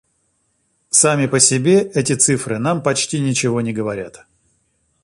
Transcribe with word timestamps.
Сами 0.89 1.27
по 1.27 1.39
себе 1.39 1.83
эти 1.83 2.15
цифры 2.15 2.57
нам 2.57 2.81
почти 2.81 3.19
ничего 3.19 3.61
не 3.61 3.71
говорят. 3.71 4.25